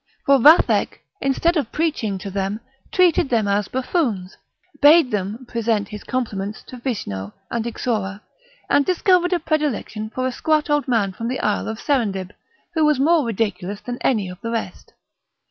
for 0.25 0.39
Vathek, 0.39 1.03
instead 1.21 1.55
of 1.55 1.71
preaching 1.71 2.17
to 2.17 2.31
them, 2.31 2.59
treated 2.91 3.29
them 3.29 3.47
as 3.47 3.67
buffoons, 3.67 4.35
bade 4.81 5.11
them 5.11 5.45
present 5.47 5.89
his 5.89 6.03
compliments 6.03 6.63
to 6.63 6.77
Visnow 6.79 7.33
and 7.51 7.65
Ixhora, 7.65 8.21
and 8.67 8.83
discovered 8.83 9.31
a 9.31 9.39
predilection 9.39 10.09
for 10.09 10.25
a 10.25 10.31
squat 10.31 10.71
old 10.71 10.87
man 10.87 11.11
from 11.13 11.27
the 11.27 11.39
isle 11.39 11.67
of 11.67 11.79
Serendib, 11.79 12.31
who 12.73 12.83
was 12.83 12.99
more 12.99 13.23
ridiculous 13.23 13.79
than 13.79 13.99
any 14.01 14.27
of 14.27 14.41
the 14.41 14.49
rest. 14.49 14.93